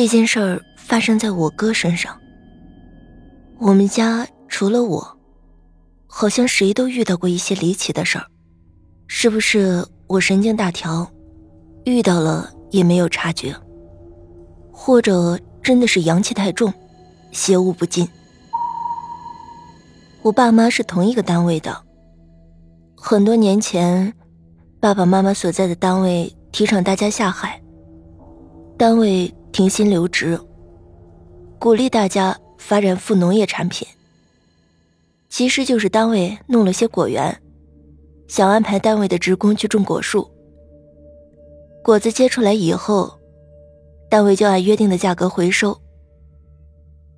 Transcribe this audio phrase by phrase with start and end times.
[0.00, 2.18] 这件事儿发生在我哥身上。
[3.58, 5.18] 我们家除了我，
[6.06, 8.24] 好像谁都遇到过一些离奇的事儿。
[9.08, 11.06] 是不是我神经大条，
[11.84, 13.54] 遇到了也没有察觉？
[14.72, 16.72] 或者真的是阳气太重，
[17.30, 18.08] 邪物不进？
[20.22, 21.76] 我爸妈是同一个单位的。
[22.96, 24.14] 很多年前，
[24.80, 27.60] 爸爸妈妈所在的单位提倡大家下海，
[28.78, 30.40] 单位停薪留职，
[31.58, 33.86] 鼓励大家发展副农业产品。
[35.28, 37.40] 其实就是单位弄了些果园。
[38.28, 40.30] 想安排单位的职工去种果树，
[41.82, 43.12] 果子结出来以后，
[44.08, 45.76] 单位就按约定的价格回收。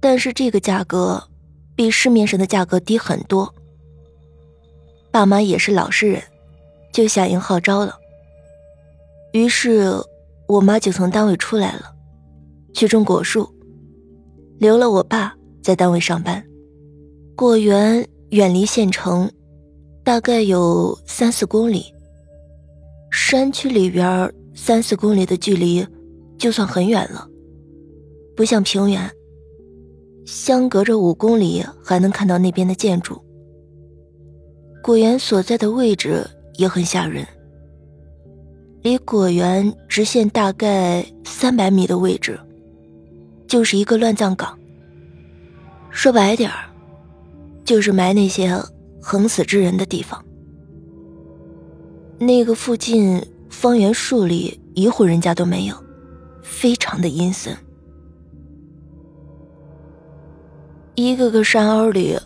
[0.00, 1.22] 但是这个价格
[1.74, 3.52] 比市面上的价格低很多。
[5.10, 6.22] 爸妈也是老实人，
[6.92, 7.98] 就响应号召了。
[9.32, 9.94] 于是，
[10.46, 11.94] 我妈就从单位出来了，
[12.72, 13.48] 去种果树，
[14.58, 16.44] 留了我爸在单位上班。
[17.36, 19.30] 果园远离县城。
[20.04, 21.84] 大概有三四公里，
[23.12, 25.86] 山区里边三四公里的距离，
[26.38, 27.28] 就算很远了。
[28.34, 29.06] 不像平原，
[30.24, 33.20] 相隔着五公里还能看到那边的建筑。
[34.82, 37.26] 果园所在的位置也很吓人，
[38.80, 42.40] 离果园直线大概三百米的位置，
[43.48, 44.56] 就是一个乱葬岗。
[45.90, 46.70] 说白点儿，
[47.64, 48.56] 就是埋那些。
[49.00, 50.22] 横死之人的地方，
[52.18, 55.74] 那个附近方圆数里一户人家都没有，
[56.42, 57.56] 非常的阴森。
[60.94, 62.18] 一个个山坳里，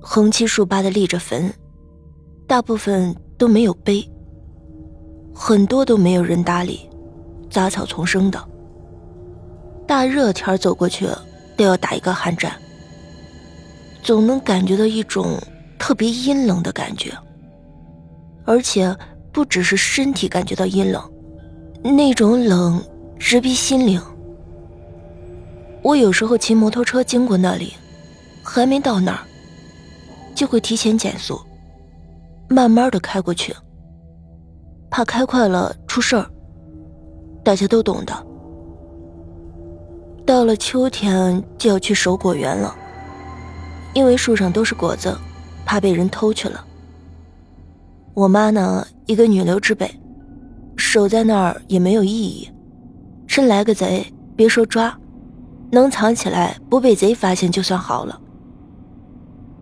[0.00, 1.50] 横七竖八的立着坟，
[2.46, 4.06] 大部分都没有碑，
[5.32, 6.90] 很多都没有人搭理，
[7.48, 8.51] 杂草丛生的。
[9.92, 11.06] 大热天走过去
[11.54, 12.50] 都要打一个寒战，
[14.02, 15.38] 总能感觉到一种。
[15.78, 17.12] 特别阴冷的感觉，
[18.46, 18.96] 而且
[19.32, 21.12] 不只是身体感觉到阴冷，
[21.82, 22.82] 那种冷
[23.18, 24.00] 直逼心灵。
[25.82, 27.74] 我有时候骑摩托车经过那里，
[28.42, 29.18] 还没到那儿，
[30.34, 31.38] 就会提前减速，
[32.48, 33.54] 慢慢的开过去，
[34.88, 36.24] 怕开快了出事儿。
[37.44, 38.31] 大家都懂的。
[40.24, 42.74] 到了秋天就要去守果园了，
[43.94, 45.16] 因为树上都是果子。
[45.64, 46.62] 怕被人偷去了。
[48.12, 49.90] 我妈呢，一个女流之辈，
[50.76, 52.50] 守在那儿也没有意义。
[53.26, 54.94] 真来个贼，别说抓，
[55.70, 58.20] 能藏起来不被贼发现就算好了。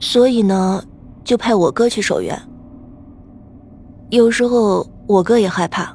[0.00, 0.82] 所以呢，
[1.22, 2.36] 就派我哥去守园。
[4.10, 5.94] 有时候我哥也害怕，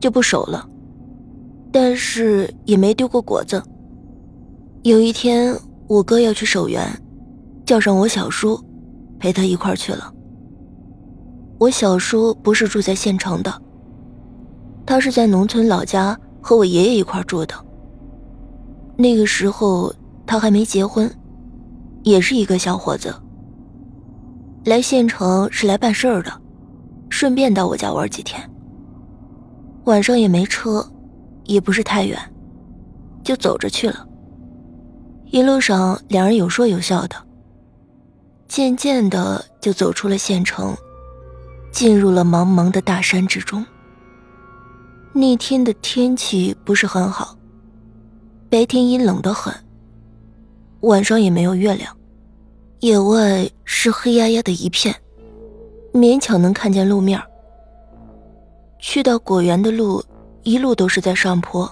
[0.00, 0.66] 就不守了。
[1.72, 3.62] 但是也没丢过果子。
[4.82, 5.54] 有一天，
[5.86, 6.82] 我哥要去守园，
[7.66, 8.58] 叫上我小叔。
[9.20, 10.14] 陪他一块去了。
[11.58, 13.52] 我小叔不是住在县城的，
[14.86, 17.52] 他是在农村老家和我爷爷一块住的。
[18.96, 19.92] 那个时候
[20.24, 21.12] 他还没结婚，
[22.04, 23.12] 也是一个小伙子。
[24.64, 26.30] 来县城是来办事儿的，
[27.08, 28.40] 顺便到我家玩几天。
[29.86, 30.88] 晚上也没车，
[31.48, 32.16] 也不是太远，
[33.24, 34.06] 就走着去了。
[35.24, 37.16] 一路上两人有说有笑的。
[38.46, 40.76] 渐渐的，就走出了县城，
[41.72, 43.64] 进入了茫茫的大山之中。
[45.12, 47.36] 那天的天气不是很好，
[48.48, 49.52] 白天阴冷的很，
[50.80, 51.94] 晚上也没有月亮，
[52.80, 54.94] 野外是黑压压的一片，
[55.92, 57.20] 勉强能看见路面。
[58.78, 60.02] 去到果园的路，
[60.48, 61.70] 一路都是在上坡，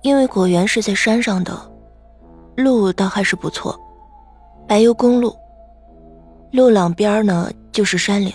[0.00, 1.54] 因为果园是在山上的，
[2.56, 3.78] 路倒还是不错。
[4.66, 5.36] 柏油公路，
[6.52, 8.32] 路两边呢就是山岭。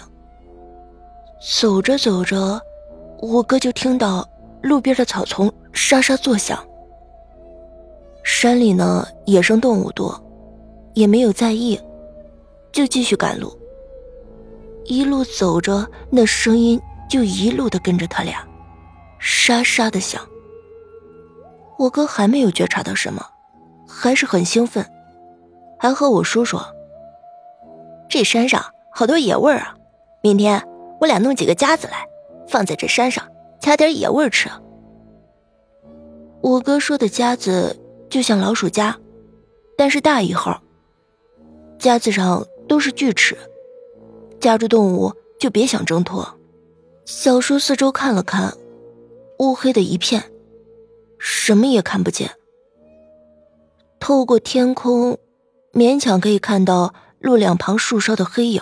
[1.59, 2.61] 走着走着，
[3.19, 4.23] 我哥就听到
[4.61, 6.63] 路边的草丛沙沙作响。
[8.23, 10.23] 山里呢野生动物多，
[10.93, 11.81] 也没有在意，
[12.71, 13.51] 就继续赶路。
[14.85, 16.79] 一路走着，那声音
[17.09, 18.47] 就一路的跟着他俩，
[19.29, 20.25] 沙沙的响。
[21.77, 23.27] 我哥还没有觉察到什么，
[23.85, 24.89] 还是很兴奋。
[25.77, 26.65] 还和我叔说
[28.07, 29.75] ：“这山上好多野味儿啊，
[30.23, 30.65] 明天
[31.01, 32.07] 我俩弄几个夹子来，
[32.47, 33.27] 放在这山上
[33.59, 34.49] 掐点野味吃。”
[36.39, 37.77] 我哥说的夹子
[38.09, 38.97] 就像老鼠夹，
[39.77, 40.61] 但是大一号。
[41.77, 43.37] 夹子上都是锯齿，
[44.39, 46.25] 夹住动物就别想挣脱。
[47.05, 48.53] 小叔四周看了看，
[49.39, 50.31] 乌黑的一片，
[51.19, 52.31] 什么也看不见。
[53.99, 55.17] 透过天空，
[55.73, 58.61] 勉强可以看到路两旁树梢的黑影，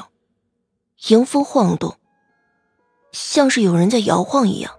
[1.09, 1.95] 迎风晃动，
[3.11, 4.71] 像是有人在摇晃一样。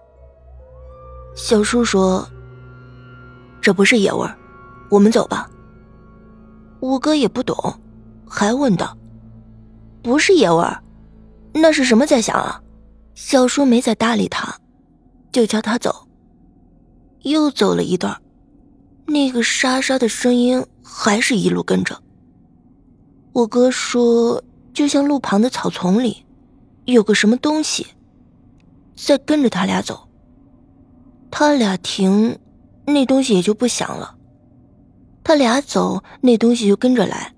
[1.35, 2.27] 小叔说
[3.61, 4.37] ：“这不是野味儿，
[4.89, 5.49] 我们走吧。”
[6.81, 7.55] 五哥也不懂，
[8.27, 8.95] 还问道
[10.03, 10.81] ：“不是野味儿，
[11.53, 12.61] 那是什么在响啊？”
[13.13, 14.59] 小叔没再搭理他，
[15.31, 16.07] 就叫他走。
[17.23, 18.21] 又走了一段，
[19.05, 22.01] 那个沙沙的声音还是一路跟着。
[23.33, 24.43] 我哥说，
[24.73, 26.25] 就像路旁的草丛里，
[26.85, 27.87] 有个什么东西，
[28.95, 30.07] 在跟着他俩走。
[31.29, 32.39] 他俩停，
[32.85, 34.15] 那东西也就不响了；
[35.23, 37.35] 他俩走，那东西就跟着来，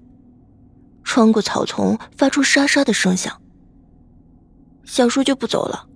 [1.04, 3.42] 穿过草丛，发出沙沙的声响。
[4.86, 5.88] 小叔就不走了，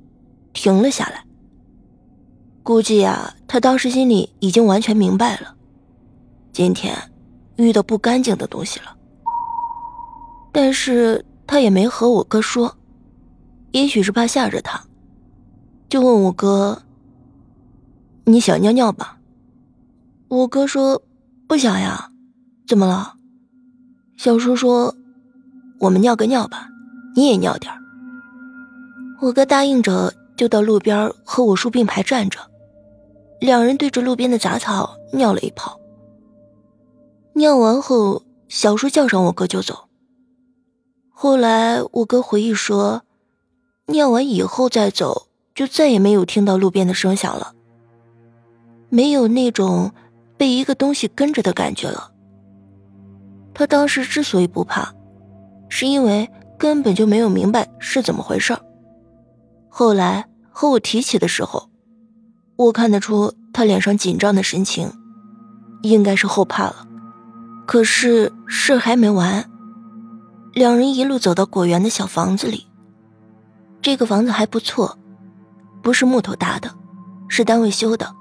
[0.53, 1.23] 停了下来。
[2.63, 5.53] 估计呀，他当时心里已经完全明白了，
[6.53, 6.97] 今天
[7.57, 8.95] 遇到不干净的东西了。
[10.53, 12.77] 但是他也没和我哥说，
[13.71, 14.81] 也许是怕吓着他，
[15.89, 16.83] 就问我哥。
[18.25, 19.17] 你想尿尿吧？
[20.29, 21.03] 我哥说
[21.45, 22.11] 不想呀，
[22.65, 23.15] 怎么了？
[24.15, 24.95] 小叔说
[25.81, 26.69] 我们尿个尿吧，
[27.13, 27.73] 你也尿点
[29.19, 32.39] 我哥答应着，就到路边和我叔并排站着，
[33.43, 35.77] 两人对着路边的杂草尿了一泡。
[37.33, 39.89] 尿完后，小叔叫上我哥就走。
[41.09, 43.01] 后来我哥回忆说，
[43.87, 47.51] 尿完以后再走，就再也没有听到路边的声响了。
[48.87, 49.91] 没有那种
[50.37, 52.13] 被一个东西跟着的感觉了。
[53.53, 54.95] 他当时之所以不怕，
[55.67, 58.57] 是因为根本就没有明白是怎么回事
[59.67, 61.69] 后来和我提起的时候，
[62.55, 64.91] 我看得出他脸上紧张的神情，
[65.81, 66.87] 应该是后怕了。
[67.65, 69.49] 可是事还没完，
[70.53, 72.67] 两人一路走到果园的小房子里。
[73.81, 74.97] 这个房子还不错，
[75.81, 76.73] 不是木头搭的，
[77.27, 78.13] 是单位修的。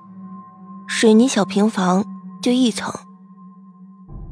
[0.88, 2.04] 水泥小平房
[2.42, 2.92] 就一层，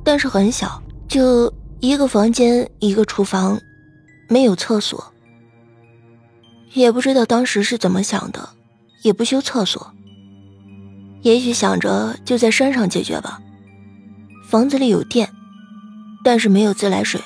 [0.03, 3.61] 但是很小，就一个房间一个厨房，
[4.29, 5.13] 没有厕所。
[6.73, 8.49] 也不知道当时是怎么想的，
[9.03, 9.93] 也不修厕所。
[11.23, 13.41] 也许想着就在山上解决吧。
[14.49, 15.31] 房子里有电，
[16.25, 17.21] 但是没有自来水。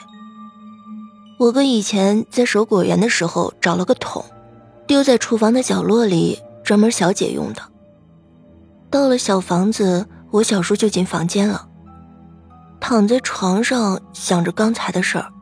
[1.38, 4.24] 我哥以前在守果园的时候找了个桶，
[4.86, 7.62] 丢在厨房的角落里，专门小姐用的。
[8.90, 11.68] 到了小房子，我小叔就进房间了，
[12.78, 15.32] 躺在床上想着刚才的事儿。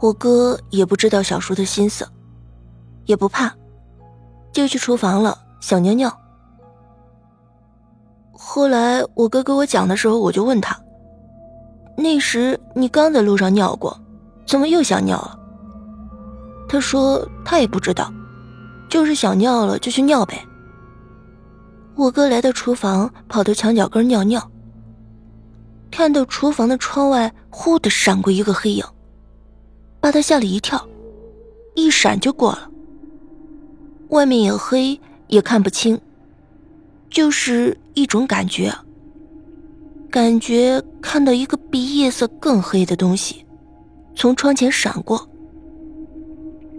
[0.00, 2.08] 我哥也不知道小叔的心思，
[3.04, 3.54] 也不怕，
[4.58, 6.12] 就去厨房了，想尿尿。
[8.32, 10.76] 后来我哥给我讲的时候，我就问他
[11.96, 13.96] ：“那时你刚在路上尿过，
[14.48, 15.38] 怎么又想尿了？”
[16.68, 18.12] 他说他也不知道，
[18.90, 20.44] 就是想尿了就去尿呗。
[21.94, 24.50] 我哥来到厨房，跑到墙角根尿尿。
[25.88, 28.84] 看到厨房的窗外忽的闪过一个黑影，
[30.00, 30.84] 把他吓了一跳，
[31.76, 32.68] 一闪就过了。
[34.08, 36.00] 外面也黑，也看不清，
[37.10, 38.74] 就是一种感觉，
[40.10, 43.44] 感觉看到一个比夜色更黑的东西，
[44.14, 45.28] 从窗前闪过，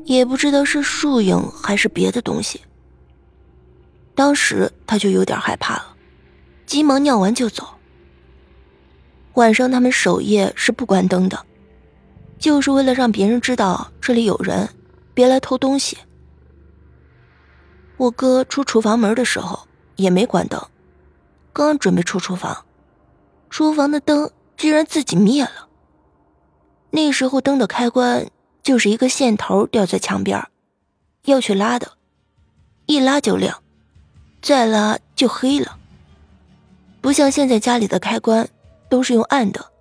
[0.06, 2.60] 也不知道是树影还是别的东西。
[4.16, 5.96] 当时他就有点害怕了，
[6.66, 7.64] 急忙尿完就走。
[9.36, 11.40] 晚上他们守夜是不关灯的，
[12.40, 14.68] 就是为了让别人知道这里有人，
[15.14, 15.96] 别来偷东西。
[18.00, 20.58] 我哥出厨房门的时候也没关灯，
[21.52, 22.66] 刚准备出厨房，
[23.50, 25.68] 厨房的灯居然自己灭了。
[26.92, 28.30] 那时候灯的开关
[28.64, 30.48] 就是一个线头吊在墙边，
[31.26, 31.92] 要去拉的，
[32.86, 33.62] 一拉就亮。
[34.42, 35.78] 再拉就黑了，
[37.02, 38.48] 不像现在家里的开关
[38.88, 39.74] 都是用暗的。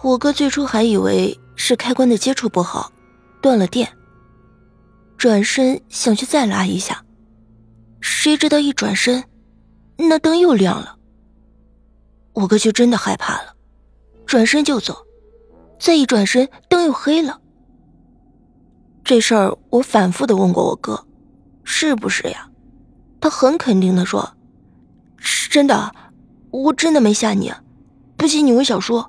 [0.00, 2.90] 我哥最初还以为是开关的接触不好，
[3.42, 3.92] 断了电。
[5.18, 7.04] 转身想去再拉一下，
[8.00, 9.24] 谁知道一转身，
[9.96, 10.96] 那灯又亮了。
[12.32, 13.54] 我哥就真的害怕了，
[14.24, 14.96] 转身就走，
[15.78, 17.40] 再一转身灯又黑了。
[19.04, 21.06] 这事儿我反复的问过我哥，
[21.64, 22.48] 是不是呀？
[23.20, 24.36] 他很肯定的说
[25.18, 25.94] ：“是真的，
[26.50, 27.52] 我真的没吓你，
[28.16, 29.04] 不信你问小叔。”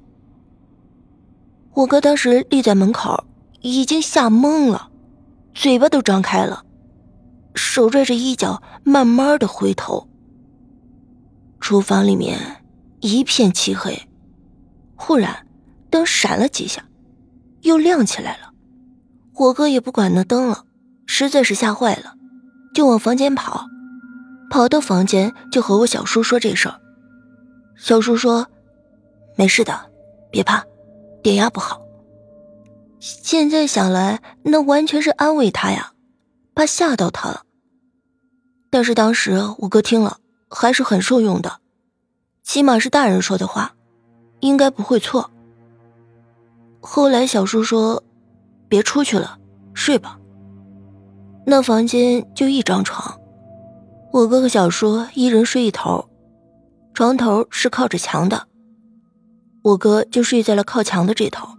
[1.73, 3.23] 我哥当时立在门口，
[3.61, 4.89] 已经吓懵了，
[5.53, 6.65] 嘴巴都张开了，
[7.55, 10.07] 手拽着衣角，慢慢的回头，
[11.59, 12.63] 厨房里面
[12.99, 14.07] 一片漆黑，
[14.95, 15.47] 忽然
[15.89, 16.83] 灯闪了几下，
[17.61, 18.51] 又亮起来了。
[19.35, 20.65] 我哥也不管那灯了，
[21.05, 22.15] 实在是吓坏了，
[22.73, 23.65] 就往房间跑。
[24.49, 26.79] 跑到房间就和我小叔说这事儿。
[27.77, 28.47] 小叔说
[29.37, 29.89] ：“没事的，
[30.29, 30.63] 别怕，
[31.23, 31.81] 电压不好。”
[32.99, 35.93] 现在想来，那完全是安慰他呀，
[36.53, 37.43] 怕吓到他了。
[38.69, 41.59] 但是当时我哥听了还是很受用的，
[42.43, 43.75] 起码是大人说的话，
[44.39, 45.29] 应该不会错。
[46.79, 48.03] 后来小叔说
[48.67, 49.37] ：“别出去了，
[49.73, 50.17] 睡吧。”
[51.45, 53.19] 那房间就一张床，
[54.11, 56.09] 我哥和小叔一人睡一头，
[56.93, 58.47] 床头是靠着墙的，
[59.63, 61.49] 我哥就睡在了靠墙的这头。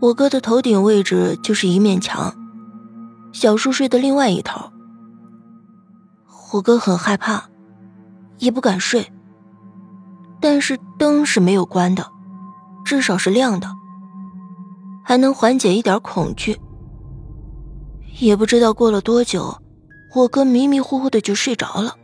[0.00, 2.34] 我哥的头顶位置就是一面墙，
[3.32, 4.70] 小叔睡的另外一头。
[6.52, 7.48] 我哥很害怕，
[8.38, 9.10] 也不敢睡。
[10.40, 12.10] 但是灯是没有关的，
[12.84, 13.68] 至少是亮的，
[15.04, 16.58] 还能缓解一点恐惧。
[18.18, 19.56] 也不知道过了多久，
[20.14, 21.96] 我哥迷迷糊糊的就睡着了。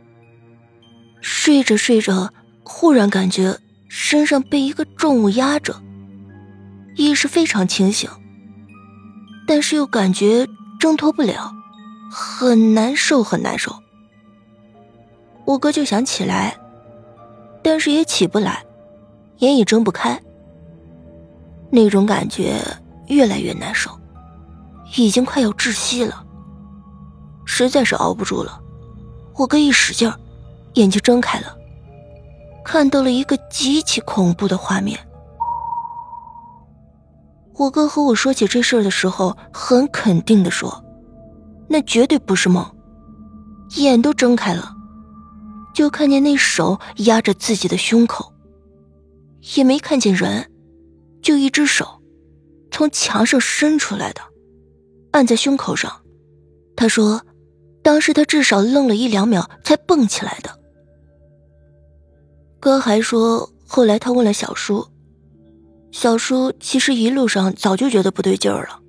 [1.21, 2.33] 睡着睡着，
[2.63, 5.75] 忽然感觉身上被一个重物压着。
[6.95, 8.09] 意识非常清醒，
[9.45, 10.47] 但是又感觉
[10.79, 11.53] 挣脱不了，
[12.09, 13.75] 很难受，很难受。
[15.45, 16.57] 我哥就想起来，
[17.61, 18.65] 但是也起不来，
[19.39, 20.19] 眼也睁不开。
[21.69, 22.61] 那种感觉
[23.07, 23.91] 越来越难受，
[24.95, 26.25] 已经快要窒息了。
[27.45, 28.61] 实在是熬不住了，
[29.35, 30.17] 我哥一使劲儿，
[30.75, 31.57] 眼睛睁开了，
[32.63, 34.97] 看到了一个极其恐怖的画面。
[37.59, 40.81] 我哥和我说起这事儿的时候，很肯定的说
[41.67, 42.65] ：“那绝对不是梦。”
[43.75, 44.73] 眼都睁开了，
[45.73, 48.31] 就看见那手压着自己的胸口，
[49.57, 50.49] 也没看见人，
[51.21, 51.85] 就一只手
[52.71, 54.21] 从墙上伸出来的，
[55.11, 55.91] 按在胸口上。
[56.77, 57.21] 他说
[57.83, 60.49] ：“当时他至少愣了一两秒才蹦起来的。”
[62.61, 64.87] 哥还说，后来他问了小叔。
[65.91, 68.79] 小叔其实一路上早就觉得不对劲儿了，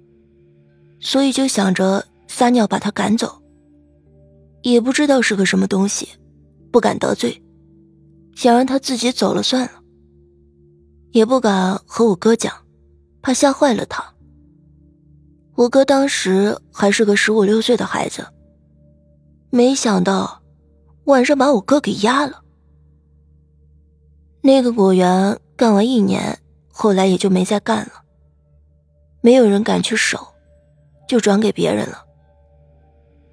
[1.01, 3.41] 所以就想着撒尿把他赶走。
[4.63, 6.07] 也不知道是个什么东西，
[6.71, 7.43] 不敢得罪，
[8.35, 9.73] 想让他自己走了算了。
[11.13, 12.53] 也不敢和我哥讲，
[13.23, 14.05] 怕吓坏了他。
[15.55, 18.27] 我哥当时还是个十五六岁的孩子，
[19.49, 20.43] 没想到
[21.05, 22.43] 晚上把我哥给压了。
[24.43, 26.39] 那个果园干完一年。
[26.83, 27.93] 后来也就没再干了，
[29.21, 30.29] 没有人敢去守，
[31.07, 32.07] 就转给别人了。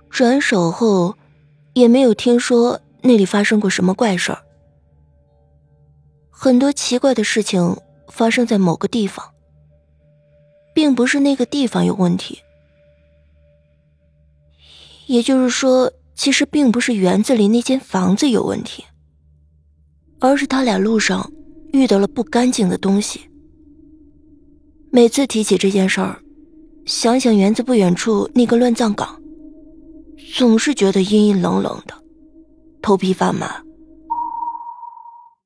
[0.09, 1.15] 转手后，
[1.71, 4.43] 也没有听说那里发生过什么怪事儿。
[6.29, 7.77] 很多奇怪的事情
[8.09, 9.25] 发生在某个地方，
[10.73, 12.41] 并不是那个地方有问题。
[15.05, 18.83] 也就是说，其实并不是园子里那间房子有问题，
[20.19, 21.31] 而是他俩路上
[21.71, 23.21] 遇到了不干净的东西。
[24.89, 26.19] 每次提起这件事儿，
[26.85, 29.21] 想想园子不远处那个乱葬岗，
[30.33, 31.93] 总是觉得阴阴冷冷的，
[32.81, 33.61] 头皮发麻。